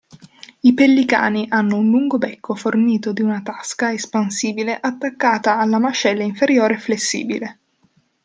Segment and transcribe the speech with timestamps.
[0.61, 6.79] I pellicani hanno un lungo becco fornito di una tasca espansibile attaccata alla mascella inferiore
[6.79, 7.59] flessibile.